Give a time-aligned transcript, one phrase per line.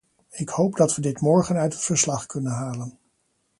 [0.31, 2.97] Ik hoop dat we dit morgen uit het verslag kunnen halen.